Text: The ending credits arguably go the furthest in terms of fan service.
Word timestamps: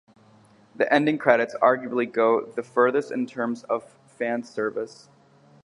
The 0.75 0.91
ending 0.91 1.19
credits 1.19 1.53
arguably 1.61 2.11
go 2.11 2.43
the 2.43 2.63
furthest 2.63 3.11
in 3.11 3.27
terms 3.27 3.63
of 3.65 3.83
fan 4.07 4.41
service. 4.43 5.07